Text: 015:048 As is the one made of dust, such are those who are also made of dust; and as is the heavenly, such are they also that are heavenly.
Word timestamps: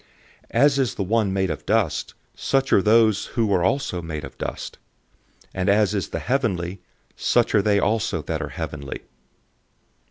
015:048 0.01 0.07
As 0.65 0.79
is 0.79 0.95
the 0.95 1.03
one 1.03 1.31
made 1.31 1.49
of 1.51 1.63
dust, 1.67 2.15
such 2.33 2.73
are 2.73 2.81
those 2.81 3.25
who 3.37 3.53
are 3.53 3.63
also 3.63 4.01
made 4.01 4.23
of 4.23 4.35
dust; 4.39 4.79
and 5.53 5.69
as 5.69 5.93
is 5.93 6.09
the 6.09 6.17
heavenly, 6.17 6.81
such 7.15 7.53
are 7.53 7.61
they 7.61 7.77
also 7.79 8.23
that 8.23 8.41
are 8.41 8.49
heavenly. 8.49 9.01